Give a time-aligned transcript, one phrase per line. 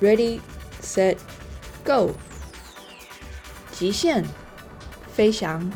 [0.00, 0.40] ，Ready,
[0.82, 1.16] Set,
[1.84, 2.10] Go！
[3.70, 4.24] 极限
[5.12, 5.70] 飞翔，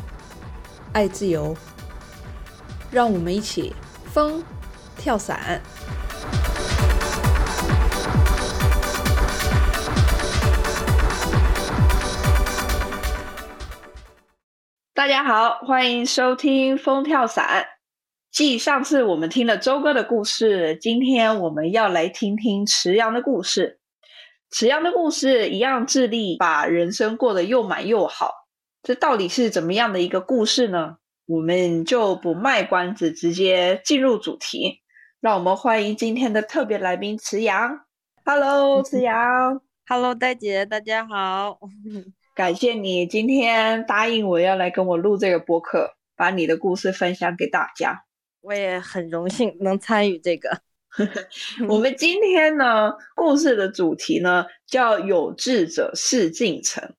[0.91, 1.55] 爱自由，
[2.91, 3.73] 让我们一起
[4.11, 4.43] 风
[4.97, 5.61] 跳伞。
[14.93, 17.74] 大家好，欢迎收听风跳伞。
[18.35, 23.79] 继上次我们听了周哥的故事，今天我们要来听听池阳的故事。
[24.51, 28.29] 池阳的故事一样致力把人生过得又满又好，
[28.83, 30.97] 这到底是怎么样的一个故事呢？
[31.25, 34.81] 我们就不卖关子，直接进入主题。
[35.21, 37.85] 让我们欢迎今天的特别来宾池阳。
[38.25, 39.61] Hello，池阳。
[39.87, 41.57] Hello，戴姐，大家好。
[42.35, 48.01] 感谢你今天答应我要来跟我录这个播客，把你的故事分享给大家。
[48.45, 50.61] 我也很荣幸能参与这个。
[51.67, 56.93] 我们今天呢，故事的主题呢叫“有志者事竟成”。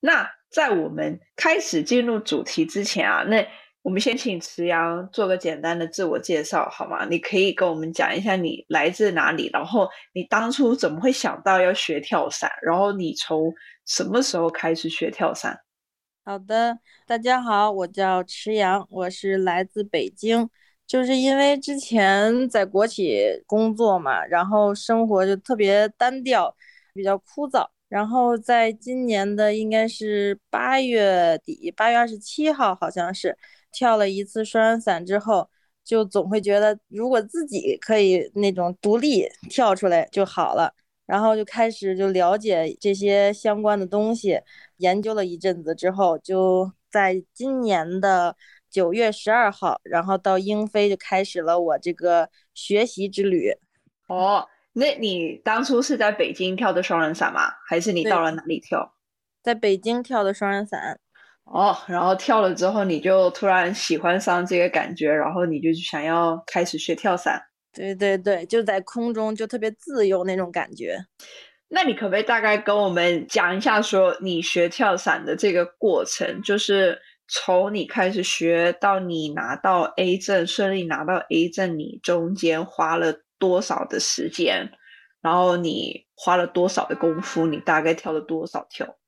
[0.00, 3.44] 那在我们开始进入主题之前啊，那
[3.80, 7.06] 我们先请池阳做个简单的自我介绍，好吗？
[7.06, 13.52] 你可以跟我们讲一下你来自哪里，然后你当初怎么会想到要学跳伞，然后你从
[13.86, 15.58] 什么时候开始学跳伞？
[16.24, 20.48] 好的，大家好，我叫池阳，我是来自北京。
[20.92, 26.54] 就是因为之前在国企工作嘛，然后生活就特别单调，
[26.92, 27.66] 比较枯燥。
[27.88, 33.34] 然后在今年的应该是八月底，八月二十七号，好像是
[33.72, 35.48] 跳了一次双人伞之后，
[35.82, 40.74] 就总会觉得如果自己可以那种独立跳出来就好了。
[41.06, 44.38] 然后就开始就了解这些相关的东西，
[44.76, 48.36] 研究了一阵子之后，就在今年的。
[48.72, 53.52] 九月十二号，然后到英飞就开始了我这个学习之旅。
[54.08, 57.52] 哦，那你当初是在北京跳的双人伞吗？
[57.68, 58.94] 还是你到了哪里跳？
[59.42, 60.98] 在北京跳的双人伞。
[61.44, 67.42] 哦，然后跳了之后，你就突然喜欢上这个感觉，然后你就想要开始学跳伞。
[67.74, 70.96] 对对对，就在空中就特别自由那种感觉。
[71.68, 76.98] 那你可不可以大概跟我们讲一下，说你学跳伞的这个过程，就是？
[77.34, 84.70] 从你开始学到你拿到 A 证，顺利拿到 A 证，你中间花了多少的时间？
[85.22, 87.46] 然后你花了多少的功夫？
[87.46, 88.98] 你大概跳了多少跳？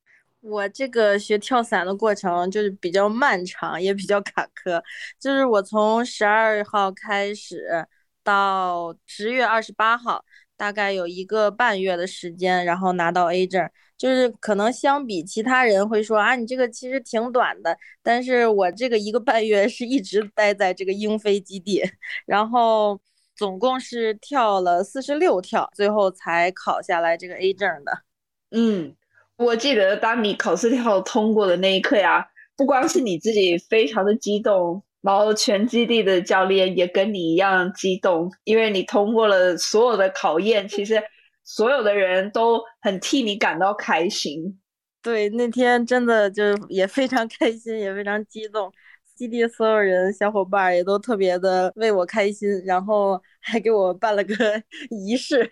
[0.40, 4.82] 我这个学跳伞的过程就是比较漫长，也比较坎坷。
[5.20, 7.86] 就是我从十二号开始
[8.22, 10.24] 到十月二十八号，
[10.56, 13.68] 大概有一个半月的时间，然后拿到 A 证。
[13.96, 21.82] 就是可能相比其他人会说啊，你这个其实挺短的，但是我这个一个半月是一直待在这个英飞基地，
[22.26, 23.00] 然后
[23.36, 28.02] 总共是跳了四十六跳，最后才考下来这个 A 证的。
[28.50, 28.94] 嗯，
[29.36, 32.26] 我记得当你考试跳通过的那一刻呀，
[32.56, 41.00] 不光是你自己非常的激动，然后全基地的教练也跟你一样激动，因为你通过了所有的考验，其实。
[41.44, 44.58] 所有的人都很替你感到开心，
[45.02, 48.72] 对，那天真的就也非常开心，也非常激动。
[49.14, 54.34] 基地所有人、小伙伴也都特别的为我开心，然后还给我办了个
[54.90, 55.44] 仪式，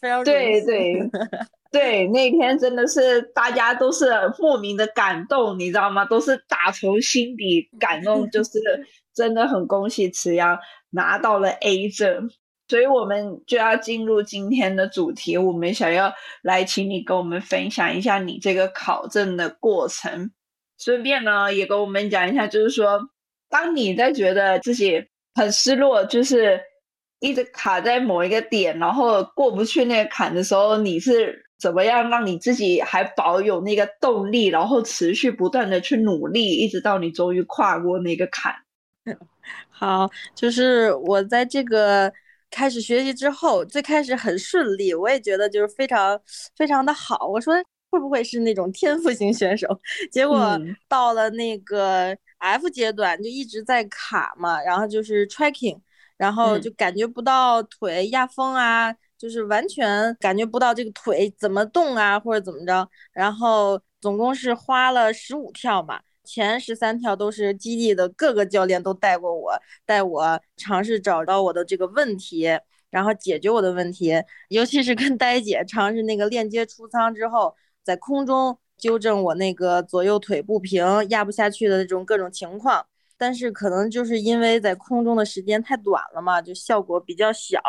[0.00, 1.00] 非常对对
[1.72, 6.04] 对，那天真的是大家都是莫名的感动，你知道吗？
[6.04, 8.50] 都是打从心底感动，就是
[9.14, 10.58] 真的很恭喜池阳
[10.90, 12.28] 拿到了 A 证。
[12.70, 15.36] 所以我们就要进入今天的主题。
[15.36, 20.30] 我们想要来请你跟我们分享一下你这个考证的过程，
[20.78, 23.00] 顺便呢也跟我们讲一下，就是说，
[23.48, 25.04] 当你在觉得自己
[25.34, 26.60] 很失落，就是
[27.18, 38.54] 一直卡在某一个点，然后过不去那个坎的时候，你是怎么样让你自己还保有那个动力，然后持续不断的去努力，一直到你终于跨过那个坎？
[39.68, 42.12] 好，就是我在这个。
[42.50, 46.20] 开始学习之后，最开始很顺利，我也觉得就是非常
[46.56, 47.26] 非常的好。
[47.28, 47.54] 我说
[47.90, 49.66] 会不会是那种天赋型选手？
[50.10, 50.58] 结果
[50.88, 55.80] 到了那个 F 阶段就一直在卡嘛，然后就是 tracking，
[56.16, 62.88] 然后就感觉不到腿压风啊，就是完全感觉不到这个腿怎么动啊，或者怎么着。
[63.12, 66.00] 然后总共是花了十五跳嘛。
[66.30, 69.52] 前十三跳都是基地的各个教练都带过我，
[69.84, 72.48] 带我尝试找到我的这个问题，
[72.90, 74.12] 然后解决我的问题。
[74.48, 82.86] 尤其是跟呆姐尝试那个链接出舱之后，在空中纠正我那个左右腿不平、压不下去的那种各种情况。
[83.18, 87.60] 但是可能就是因为在空中的时间太短了嘛，就效果比较小。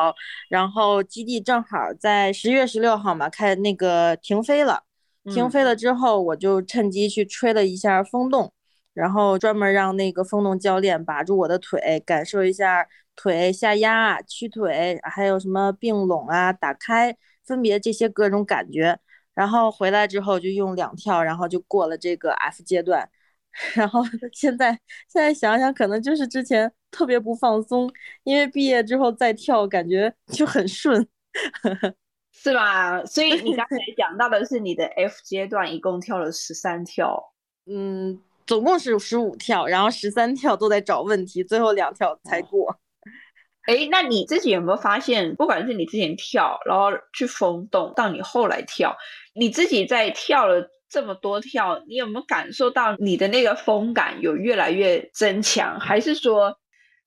[0.49, 4.83] 然后基地正好在十月十六号嘛，开那个停飞了。
[5.25, 8.51] 停飞了之后，我就趁机去吹了一下风洞，
[8.93, 17.15] 然后专门让那个风洞教练把住我的腿，感受一下腿下压、屈腿，还有什么并拢啊、打开，
[17.45, 18.97] 分别这些各种感觉。
[19.33, 23.09] 然后回来之后就用两跳，然后就过了这个 F 阶段。
[23.75, 24.01] 然后
[24.33, 24.71] 现在
[25.07, 27.91] 现在想想，可能就是之前特别不放松，
[28.23, 31.05] 因为毕业之后再跳，感觉就很顺。
[32.33, 33.05] 是吧？
[33.05, 37.33] 所以你刚才讲到的是你的 F 阶段，一共跳了十三跳，
[37.65, 42.79] 嗯，总共是十五跳，然后十三跳都在找问题，最后两跳才过。
[43.67, 48.97] 哎，那你自己有没有发现，不管是你之前跳，然后去风洞，到你后来跳，
[49.35, 56.57] 你自己在跳了这么多跳，你有没有感受到你的那个风感有越来越增强，还是说，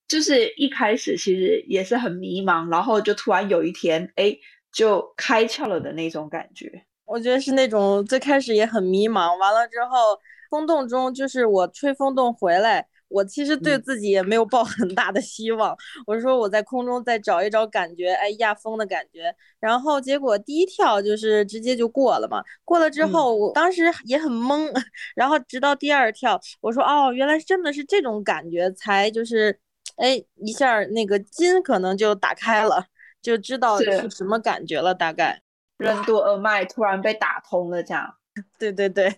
[0.07, 4.37] 就是一开始其实也是很迷茫，然后就突然有一天，哎。
[4.75, 10.19] 就开窍了的那种感觉，我觉得是那种最开始也很迷茫，完了之后
[10.51, 15.77] 风洞中就是我吹风洞回来，我其实对自己也没有抱很大的希望，
[16.07, 24.73] 我说我在空中再找一找感觉，哎压风的感觉，然后结果第一跳就是直接就过了嘛，过了之后我当时也很懵，
[25.15, 29.57] 然后直到第二跳，我说哦原来真的是这种感觉，才就是
[29.97, 32.87] 哎一下那个筋可能就打开了。
[33.25, 35.41] 就知道是什么感觉了，大概
[35.79, 38.15] 任督二脉突然被打通了，这样。
[38.59, 39.09] 对对对，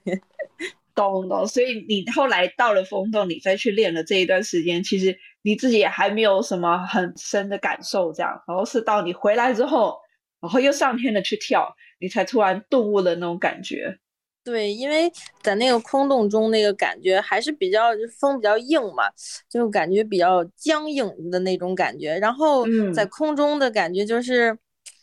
[0.94, 1.44] 懂懂。
[1.44, 8.40] 所以你后来到了风洞，你再去练了这一段时间，其实你自己也还没有什么很深的感受，这样。
[8.46, 9.98] 然后是到你回来之后，
[10.40, 13.98] 然后又上天的去跳，你才突然顿悟的那种感觉。
[14.46, 15.12] 对，因为
[15.42, 19.10] 在那个空洞中，那个感觉还是比较风比较硬嘛，
[19.50, 22.16] 就感觉比较僵硬的那种感觉。
[22.20, 22.64] 然后
[22.94, 24.56] 在空中的感觉就是，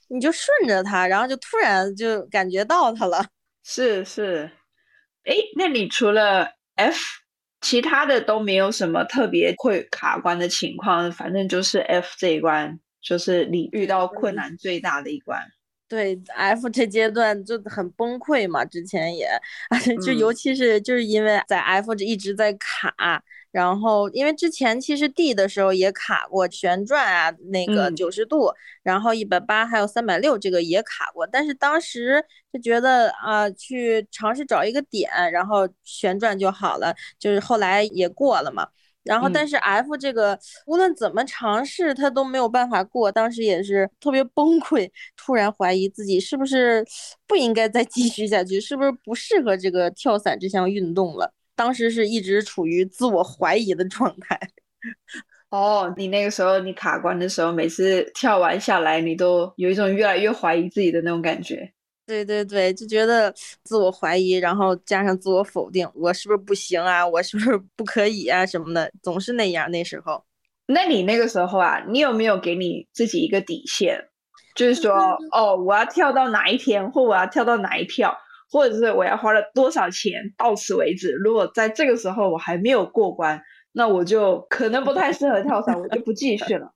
[0.07, 3.25] 你就顺着它，然后就突然就感觉到它了。
[3.65, 4.49] 是 是，
[5.25, 6.97] 哎，那你除了 F，
[7.59, 15.41] 其他的都没有什么特别会卡关的情况，反正就是 F 这一关，就是你遇到困难最大的一关。
[15.93, 19.29] 对 F 这阶段就很崩溃嘛，之前也，
[20.03, 28.51] 就尤其是就是因为在 F 这一直在卡，然后因为之前其实 D 的时候也卡过旋转啊，那个九十度，
[28.81, 38.67] 然后一百八还有三百六这个也卡过，但是当时就觉得啊，去尝试找一个点，然后旋转就好了，就是后来也过了嘛。
[39.03, 43.11] 然后，但是 F 这个无论怎么尝试，他都没有办法过。
[43.11, 46.85] 当时也是特别崩溃，突然怀疑自己是不是
[47.27, 51.33] 不应该再继续下去，是不是不适合这个跳伞这项运动了。
[51.55, 54.39] 当时是一直处于自我怀疑的状态。
[55.50, 61.71] 哦，你那个时候你卡关的时候，每次跳完下来，你都有一种越来越怀疑自己的那种感觉。
[62.05, 63.33] 对对对，就觉得
[63.63, 67.07] 自我怀疑，然后加上自我否定，我是不是不行啊？
[67.07, 68.45] 我是不是不可以啊？
[68.45, 69.71] 什么的，总是那样。
[69.71, 70.23] 那时候，
[70.67, 73.97] 那你那个时候啊，你有没有给你自己一个底线？
[74.55, 74.94] 就是说，
[75.31, 78.15] 哦，我要跳到哪一天，或我要跳到哪一跳，
[78.51, 81.11] 或者是我要花了多少钱，到此为止。
[81.13, 83.41] 如果在这个时候我还没有过关，
[83.71, 86.72] 那我就可能不太适合跳伞，我就不继续了。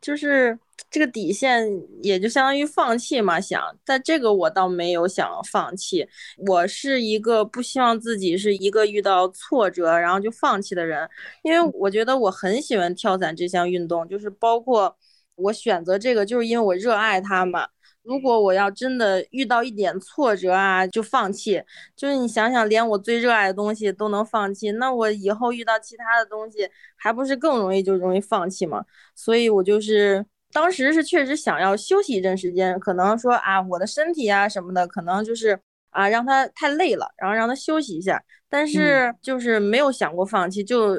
[0.00, 0.58] 就是
[0.90, 1.66] 这个底线，
[2.02, 3.40] 也就相当于放弃嘛。
[3.40, 6.06] 想，但这个我倒没有想放弃。
[6.46, 11.08] 我是一个不希望自己是一个遇到挫折然后就放弃的人，
[11.42, 14.96] 因为我觉得我很喜欢跳伞这项运动，就是包括
[15.36, 17.68] 我选择这个，就是因为我热爱它嘛。
[18.04, 21.62] 如果我要真的遇到一点挫折啊，就放弃，
[21.94, 28.84] 就是你想想，连我最热爱的东西都能放弃，那我以后遇到其他的东西，还不是更容易就容易放弃吗？
[29.14, 35.56] 所以我就是当时是确实想要休息一阵时间，可能说啊，我的身体啊什么的，可能就是
[35.90, 40.96] 啊让他太累了，然后让他休息一下，但是就是没有想过放弃，就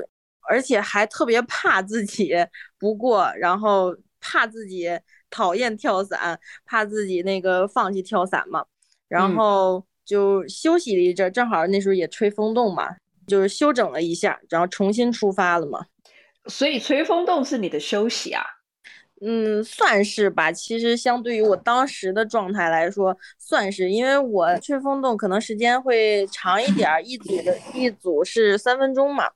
[0.48, 2.34] 而且还特别怕自己
[2.80, 4.90] 不过，然后怕自己。
[5.34, 8.64] 讨厌跳伞，怕自己那个放弃跳伞嘛，
[9.08, 15.88] 然后就休息了一阵，正好那时候也吹风洞嘛，就是休整了一下，然后重新出发了嘛。
[16.46, 18.44] 所以吹风洞是你的休息啊？
[19.26, 20.52] 嗯，算是吧。
[20.52, 29.30] 其实相对于我当时的状态来说，算是，因为我吹风洞可能时间会长一点，一组的一组是三分钟嘛。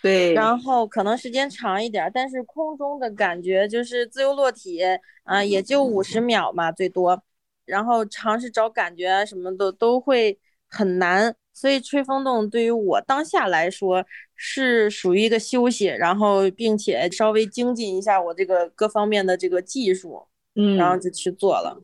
[0.00, 4.80] 对，然后可能时间长一点，但是空中的感觉就是自由落体
[5.24, 7.22] 啊，也就五十秒嘛最多，
[7.66, 21.80] 然后尝试找感觉啊什么的都会很难，所以吹风洞对于我当下来说是属于一个休息，然后并且稍微精进一下我这个各方面的这个技术，嗯，然后就去做了。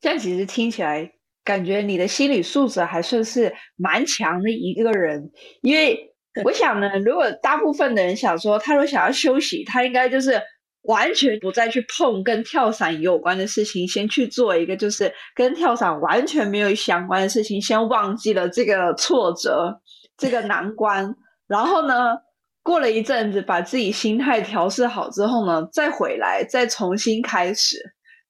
[0.00, 1.12] 这样其实听起来
[1.44, 6.14] 感觉你的心理素质还算是蛮强的一个人，因为
[6.44, 10.40] 我想呢，如果大部分的人想说他说想要休息，他应该就是。
[10.82, 19.80] 完全不再去碰跟跳伞有关的事情，先去做一个就是跟跳伞完全没有相关的事情，先忘记了这个挫折、
[20.16, 21.14] 这个难关，
[21.46, 22.16] 然后呢，
[22.62, 27.78] 过了一阵子，把自己心态调试好之后呢，再回来，再重新开始。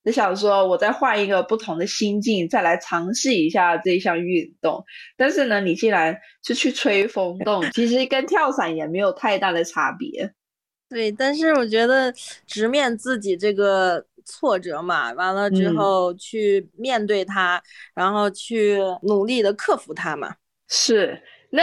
[0.05, 4.85] 就想说，我再换一个不同的心境，再来尝试一下这项运动。
[5.17, 10.33] 但是呢，你既然是去吹风洞，其实跟跳伞也没有太大的差别。
[10.93, 12.13] 对，但是我觉得
[12.47, 17.63] 直面自己这个挫折嘛，完了之后去面对它，
[17.95, 20.35] 然后去努力的克服它嘛。
[20.69, 21.63] 是，那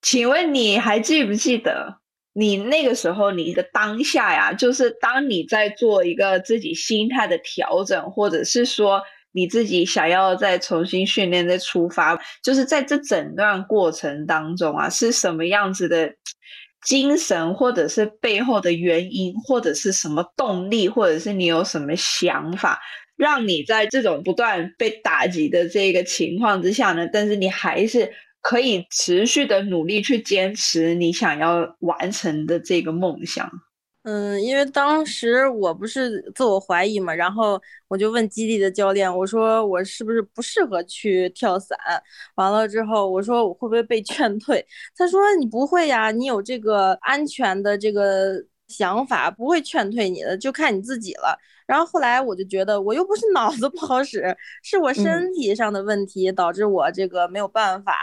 [0.00, 1.98] 请问你还记不记得
[2.34, 4.52] 你那个时候你的当下呀？
[4.52, 16.14] 就是当你在做一个自己心态的调整，或者是说你自己想要再重新训练、再出发，就是在这整段过程当中啊，是什么样子的？
[16.82, 22.80] 精神，或者是背后的原因，或者是什么动力，或者是你有什么想法，
[23.16, 27.08] 让你在这种不断被打击的这个情况之下呢？
[27.12, 33.50] 但是你还是可以持续的努力去坚持你想要完成的这个梦想。
[34.10, 41.76] 嗯，因为当时我不是自我怀疑嘛，然后我就问基地的教练，我说我是不是不适合去跳伞？
[42.36, 44.64] 完了之后，我说我会不会被劝退？
[44.96, 51.38] 他说你不会呀，你有这个安全的这个想法，不会劝退你的，就看你自己了。
[51.66, 57.94] 然后后来我就觉得，我又不是脑子不好使，是我身体上的问题导致我这个没有办法。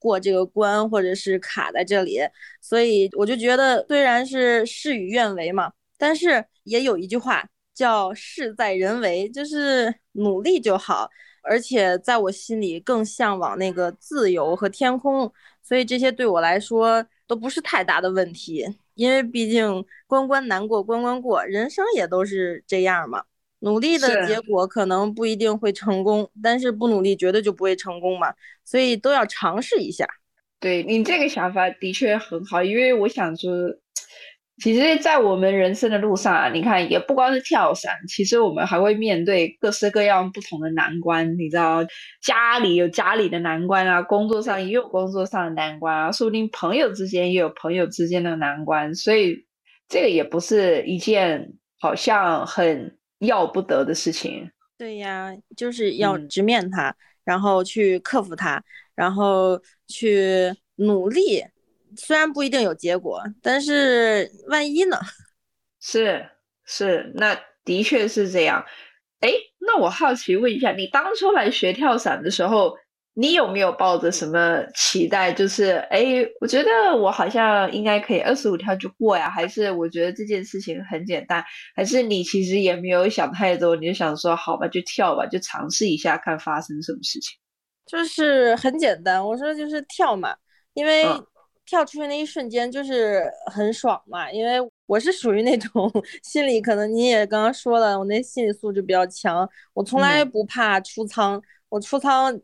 [0.00, 2.18] 过这个关，或者是卡在这里，
[2.60, 11.08] 所以我就觉得，虽然是事与愿违嘛，但是也有一句话叫“事在人为”，就是努力就好。
[11.42, 18.66] 而且在我心里更向往那个自由和天空，所以这些对我来说都不是太大的问题。
[18.94, 23.24] 因为毕竟关关难过关关过，人生也都是这样嘛。
[23.60, 28.32] 努力的结果可能不一定会成功，但是不努力绝对就不会成功嘛，
[28.64, 30.06] 所以都要尝试一下。
[30.58, 33.50] 对你这个想法的确很好，因为我想说，
[34.62, 41.38] 其实，在我们人生的路上啊，你看，也不光是跳伞，其实我们还会面对各式各样不同的难关。
[41.38, 41.84] 你知道，
[42.22, 49.46] 家里有家里的难关啊，工作上也有工作上的难关啊，说不定朋友之间也有朋友之间的难关，所以
[49.88, 52.98] 这个也不是一件好像很。
[53.20, 58.62] 要不得的事情，对呀，就是要直面它，然后去克服它，
[58.94, 61.42] 然后去努力。
[61.96, 64.98] 虽然不一定有结果，但是万一呢？
[65.80, 66.28] 是
[66.64, 68.64] 是，那的确是这样。
[69.20, 72.74] 哎，那我好奇问一下，你当初来学跳伞的时候？
[73.14, 75.32] 你有没有抱着什么期待？
[75.32, 76.04] 就是，哎，
[76.40, 79.28] 我觉得我好像应该可以二十五跳就过呀？
[79.28, 81.44] 还是我觉得这件事情很简单？
[81.74, 87.36] 还是你其实也没有想太多，你就想说，好吧，就跳吧，就尝试一下，看发生什么事情？
[87.84, 90.34] 就是很简单，我说就是跳嘛，
[90.74, 91.04] 因为
[91.66, 94.30] 跳出去那一瞬间就是很爽嘛。
[94.30, 101.42] 因为我是属于那种心理，可能你也刚刚说了，我那心理素质比较强，我从来不怕出舱。
[101.70, 102.38] 我出舱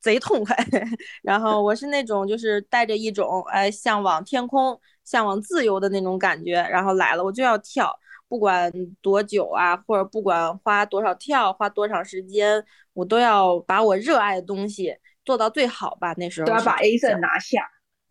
[0.00, 0.54] 贼痛快，
[1.22, 7.90] 然后我是那种就是带着一种哎向往天空、向往自由的那种感觉，然后来了我就要跳，
[8.28, 8.70] 不管
[9.00, 14.94] 多久啊，或者不管花多少跳、花多长时间，我都要把我热爱的东西
[15.24, 16.12] 做到最好吧。
[16.18, 17.60] 那时候都要把 A 证拿下。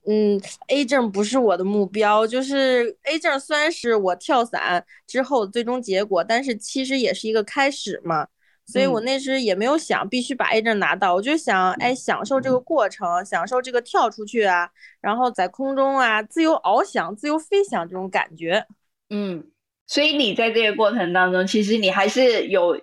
[0.10, 8.26] 嗯，A 证不是我的目标，就是 A 证虽然是我跳伞之后最终结果，但是其实也是一个开始嘛。
[8.68, 14.70] 所以我那时也没有想必须把 A 证拿到，我就想，哎，享受这个过程，享受这个跳出去啊，
[15.00, 18.66] 然后在空中啊自由翱翔、自由飞翔这种感觉。
[19.10, 19.42] 嗯，
[19.88, 22.78] 所以你在这个过程当中，其实你还是有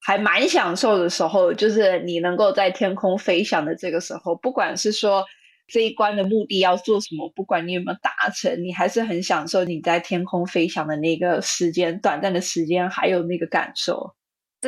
[0.00, 5.24] 还蛮享受的时候，就是你能够在天空飞翔的这个时候，不管是说
[5.66, 14.14] 这一关的目的要做什么，不管你有没有达成，你还是很享受你在天空飞翔的那个时间、短暂的时间，还有那个感受。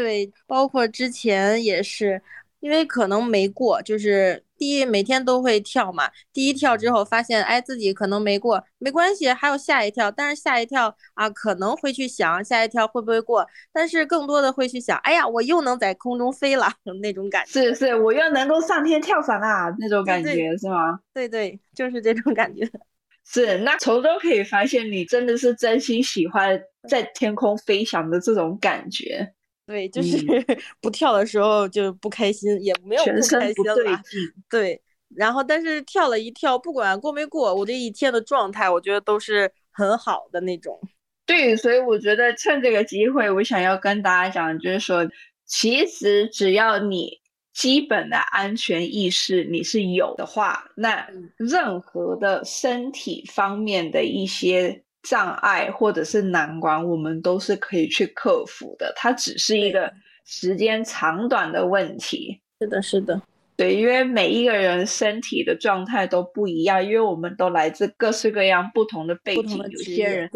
[0.03, 2.21] 对，包括之前也是，
[2.61, 10.11] 因为可能没过，就是第一每天都会跳嘛，第一跳之后发现，哎，自己可能没过，没关系，还有下一跳。
[10.11, 16.71] 但是下一跳啊，可能会去想下一跳会不会过，但是更多的会去想，哎呀，我又能在空中飞了
[17.03, 17.53] 那种感觉。
[17.53, 21.00] 是是，我又能够上天跳伞啊，那种感觉是吗？
[21.15, 22.69] 对对，就是这种感觉。
[23.29, 29.33] 是，那从中可以发现，你真的是真心喜欢在天空飞翔的这种感觉。
[29.67, 30.17] 对，就是
[30.81, 34.01] 不跳的时候就不开心，也没有不开心了。
[34.49, 34.81] 对，
[35.17, 40.81] 然后但是跳了一跳，不管过没过，我这一天的状态，我觉得都是很好的那种。
[41.27, 45.05] 对，所以我觉得趁这个机会，我想要跟大家讲，就是说，
[45.45, 47.21] 其实只要你
[47.53, 54.85] 基本的安全意识你是有的话，那任何的身体方面的一些。
[55.09, 58.93] 障碍或者是难关，我们都是可以去克服的。
[58.97, 59.93] 它只是一个
[60.25, 62.41] 时间长短的问题。
[62.61, 63.23] 是的，是的，
[63.57, 69.57] 对，因为每一个人身体的状态都不一样，因为我们都来自各式各样不同的背景。
[69.59, 70.31] 有些人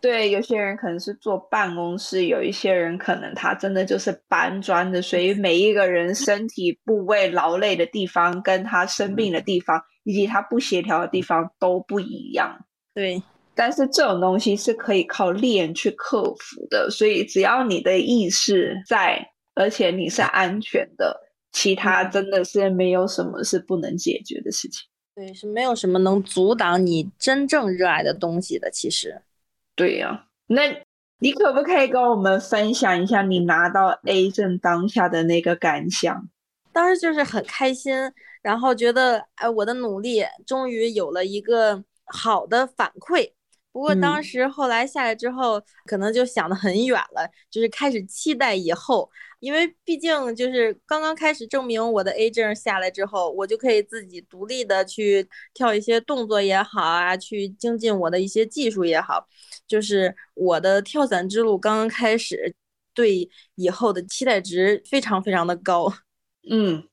[0.00, 5.02] 对，有些人可能是坐办公室，有一些人可能他真的就是搬砖的。
[5.02, 12.64] 所以每一个人身体部位劳累的地方，跟他生病的地方，以及他不协调的地方都不一样。
[12.94, 13.22] 对。
[13.54, 21.20] 但是这种东西是可以靠练去克服的，所以只要你的意识在，而且你是安全的，
[21.52, 24.82] 其他真的是没有什么是不能解决的事情。
[25.14, 28.68] 对，是没有什么能阻挡你真正热爱的东西的。
[28.70, 29.22] 其实，
[29.76, 30.62] 对呀，那
[31.20, 36.28] 你可不可以跟我们分享一下你拿到 A 证当下的那个感想？
[36.72, 37.94] 当时就是很开心，
[38.42, 43.30] 然后觉得哎，我的努力终于有了一个好的反馈。
[43.74, 59.26] 不过当时后来下来之后，可能就想的很远了，就是开始期待以后，因为毕竟就是刚刚开始证明我的 A 证下来之后，我就可以自己独立的去跳一些动作也好啊，去精进我的一些技术也好，
[59.66, 62.54] 就是我的跳伞之路刚刚开始，
[62.94, 65.92] 对以后的期待值非常非常的高。
[66.48, 66.84] 嗯，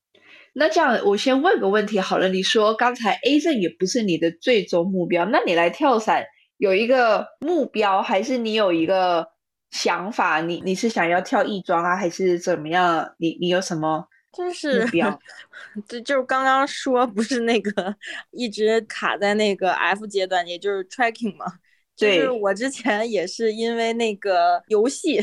[0.53, 6.25] 那这样我先问个问题好了，你说刚才 A 证也不是你的最终目标，那你来跳伞？
[6.61, 9.27] 有一个目标，还是你有一个
[9.71, 10.41] 想法？
[10.41, 13.15] 你你是想要跳翼装啊，还是怎么样？
[13.17, 15.19] 你你有什么就是目标？
[15.89, 17.95] 就就是刚刚说不是那个
[18.29, 21.47] 一直卡在那个 F 阶段，也就是 tracking 嘛。
[21.95, 25.19] 就是，我之前也是因为那个游戏，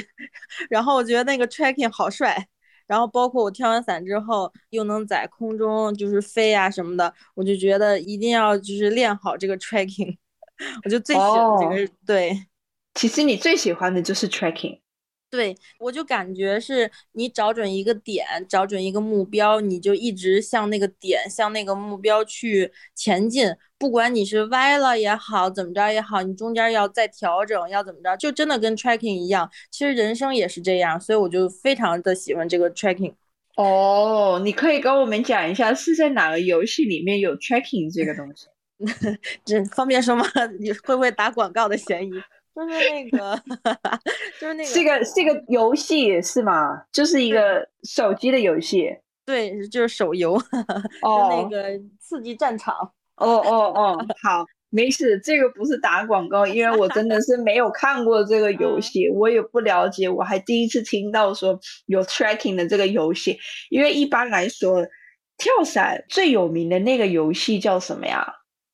[0.68, 2.48] 然后我觉得那个 tracking 好帅，
[2.88, 10.16] 然后包括我跳完伞之后又能在空中就是飞啊什么的，我就觉得一定要就是练好这个 tracking。
[10.84, 12.46] 我就最喜欢这个，对。
[12.94, 14.80] 其实你最喜欢的就是 tracking，
[15.30, 23.54] 对我就感觉是你找准一个点，找准一个目标，你就一直向那个点，向那个目标去前进。
[23.78, 29.48] 不管你是歪了也好，怎么着也好，你中间要再调整，要怎么着，就真的跟 tracking 一样。
[29.70, 33.14] 其实人生也是这样，所以我就非常的喜欢这个 tracking。
[33.54, 38.48] 哦，你可以跟我们讲一下是在哪个游戏里面有 tracking 这个东西？
[39.44, 40.24] 这方便说吗？
[40.60, 42.10] 你会不会打广告的嫌疑？
[42.54, 43.40] 就是那个，
[44.40, 46.82] 就是那个，是个是个游戏是吗？
[46.92, 48.90] 就是一个手机的游戏。
[49.24, 50.34] 对，就是手游。
[51.02, 51.28] 哦。
[51.30, 52.74] 那个刺激战场。
[53.16, 63.38] 哦哦哦，好，没事，这个不是打广告，因为我真的是没有看过这个游戏，我也不了解，我还第一次听到说有 tracking 的这个游戏。
[63.70, 64.86] 因为一般来说，
[65.36, 68.24] 跳伞最有名的那个游戏叫什么呀？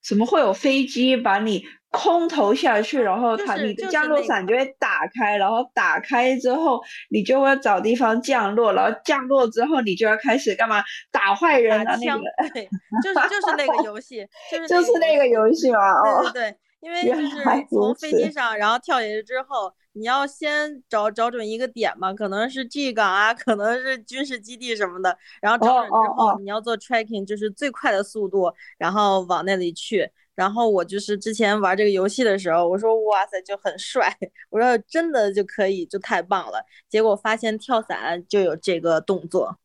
[0.06, 11.96] 怎么会有飞机把你空投下去，然后它你的降落伞就会打开，然后打开之后你就会找地方降落，然后降落之后你就要开始干嘛打坏人啊？
[11.96, 12.68] 那个对，
[13.02, 15.78] 就是就是那个游戏，就是 就是那个游戏嘛。
[16.02, 30.10] 对对对，因为就是从飞机上然后跳下去之后，你要先找找准一个点嘛，可能是 G 港啊，可能是军事基地什么的，然后找准之后你要做 tracking，就是最快的速度，然后往那里去。
[30.34, 34.12] 然后我就是之前玩这个游戏的时候，我说哇塞就很帅，
[34.50, 36.60] 我说真的就可以就太棒了。
[36.88, 39.56] 结果发现跳伞就有这个动作，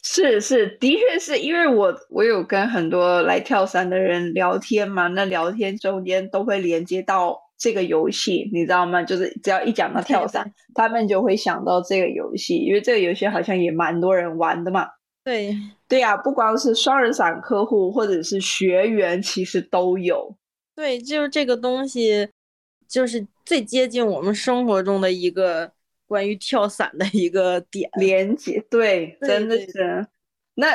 [0.00, 9.00] 是是，的确是因为我我有跟很多来跳伞的人聊天嘛，那聊天中间都会连接到这个游戏，你知道吗？
[9.04, 14.88] 就是只要一讲到跳伞，他们就会想到这个游戏，因为这个游戏好像也蛮多人玩的嘛。
[15.22, 20.36] 对对呀，不光是双人伞客户或者是学员，其实都有。
[20.74, 22.28] 对，就是这个东西，
[22.88, 25.70] 就是最接近我们生活中的一个
[26.08, 28.60] 关于跳伞的一个点连接。
[28.68, 30.04] 对，真的是。
[30.56, 30.66] 那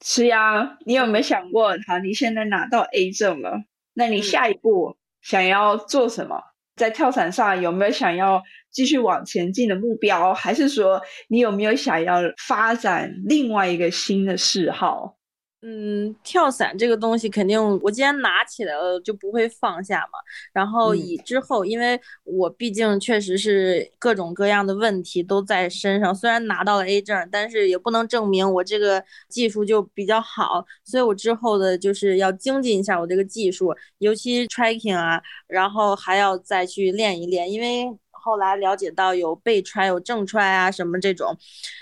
[0.00, 6.40] 吃呀，你有没有想过，好，你现在拿到 A 证了，那你下一步想要做什么？
[6.76, 10.32] 在跳伞上有没有想要继续往前进的目标？
[10.32, 15.16] 还是说你有没有想要发展另外一个新的嗜好？
[15.62, 20.18] 嗯，跳伞这个东西肯定，我既然拿起来了，就不会放下嘛。
[20.54, 30.64] 然后以之后，因为我毕竟确实是各种各样的问题都在身上，虽然拿到了 A 证，但是也不能证明我这个技术就比较好。
[30.82, 41.36] 所以我之后的就是要精进一下我这个技术，尤其 tracking 啊，然后还要再去练一练，因为后来了解到有背揣、有正揣啊什么这种，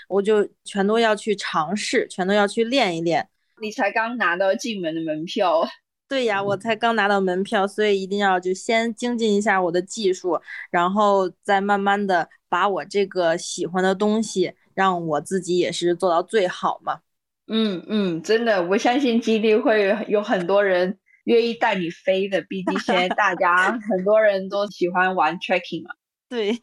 [0.09, 3.29] 我就全都要去尝试，全都要去练一练。
[3.61, 5.67] 你才刚拿到进门的门票，
[6.09, 10.39] 对呀，我才刚拿到门票，所以一定要就先精进一下我的技术，
[10.71, 16.99] 然后再慢慢的把我这个喜欢的东西，让我自己也是做到最好嘛。
[17.47, 25.91] 嗯嗯，真的，我相信基地会有很多人愿意带你飞的，毕竟现在大家 很多人都喜欢玩 tracking 嘛。
[26.27, 26.53] 对，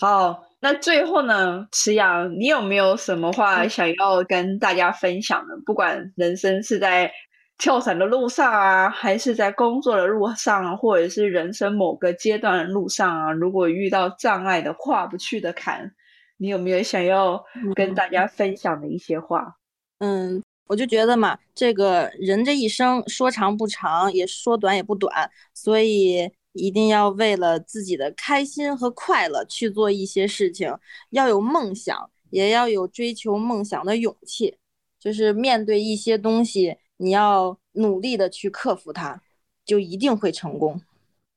[0.00, 0.46] 好。
[0.62, 5.54] 那最后呢，池阳，你有没有什么话想要跟大家分享呢？
[5.64, 7.10] 不管人生是在
[7.56, 15.90] 跳伞的路上啊，还是在工作的路上，或者是人生某个阶段的路上啊，如果遇到障碍的跨不去的坎，
[16.36, 17.42] 你有没有想要
[17.74, 19.56] 跟大家分享的一些话？
[20.00, 26.30] 嗯，我就觉得嘛，这个人这一生说长不长，也说短也不短，所以。
[26.52, 30.76] 一定要为了自己的开心和快乐去做一些事情，
[31.10, 34.56] 要有梦想，也要有追求梦想的勇气。
[34.98, 39.22] 就是面对一些东西，你要努力的去克服它，
[39.64, 40.80] 就一定会成功。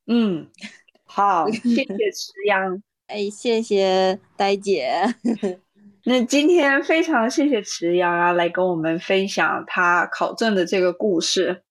[0.08, 0.47] 嗯，
[1.06, 5.02] 好，谢谢池阳， 哎，谢谢呆姐。
[6.06, 11.63] 那今天非常谢谢池阳啊，来跟我们分享他考证的这个故事。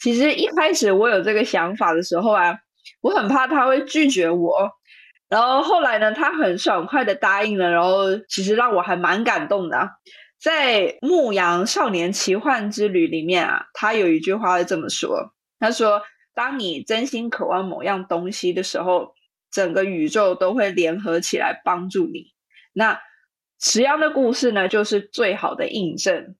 [0.00, 2.58] 其实一开始我有这个想法的时候啊。
[3.00, 4.70] 我很怕他会拒绝我，
[5.28, 9.90] 然后后来呢，他很爽快的答应了，然后其实让我还蛮感动的。
[10.40, 16.00] 在《牧羊少年奇幻之旅》里面啊，他有一句话是这么说：“他说，
[16.34, 19.14] 当你真心渴望某样东西的时候，
[19.50, 22.32] 整个宇宙都会联合起来帮助你。”
[22.72, 23.00] 那
[23.58, 26.36] 池阳的故事呢，就是最好的印证。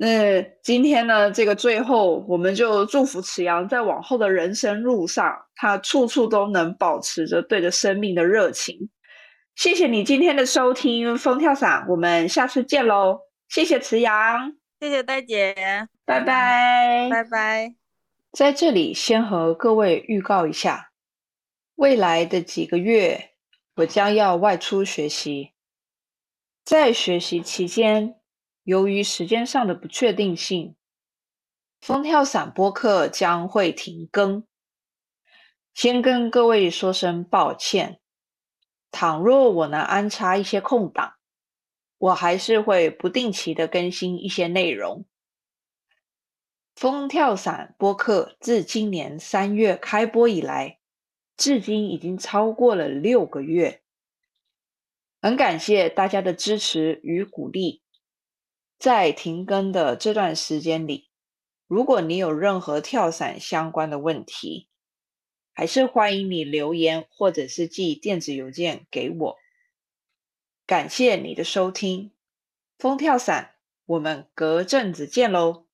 [0.00, 8.90] 那今天呢，这个最后，我们就祝福池阳在往后的人生路上，他处处都能保持着对着生命的热情。
[9.56, 13.18] 谢谢你今天的收听，风跳伞，我们下次见喽！
[13.48, 15.56] 谢谢池阳，谢谢戴姐，
[16.04, 17.74] 拜拜，拜拜。
[18.30, 20.90] 在这里先和各位预告一下，
[21.74, 23.30] 未来的几个月，
[23.74, 25.54] 我将要外出学习，
[26.64, 28.14] 在学习期间。
[28.68, 30.76] 由于时间上的不确定性，
[31.80, 34.46] 风跳伞播客将会停更。
[35.72, 37.98] 先跟各位说声抱歉。
[38.90, 41.14] 倘若我能安插一些空档，
[41.96, 45.06] 我还是会不定期的更新一些内容。
[46.76, 50.78] 风跳伞播客自今年三月开播以来，
[51.38, 53.80] 至今已经超过了六个月。
[55.22, 57.82] 很感谢大家的支持与鼓励。
[58.78, 61.10] 在停更的这段时间里，
[61.66, 64.68] 如果你有任何跳伞相关的问题，
[65.52, 69.36] 还是欢迎你留言或者是寄电子邮件给我。
[70.66, 72.12] 感谢你的收听，
[72.78, 75.67] 风跳伞，我们隔阵子见喽。